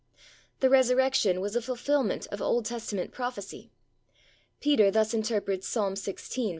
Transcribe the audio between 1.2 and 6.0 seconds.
was a fulfilment of Old Testament prophecy. Peter thus interprets Psalm